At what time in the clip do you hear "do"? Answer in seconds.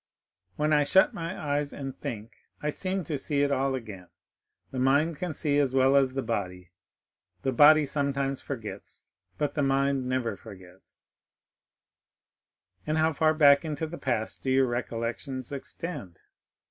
14.41-14.49